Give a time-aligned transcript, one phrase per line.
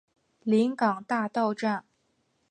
[0.41, 1.85] 临港大道站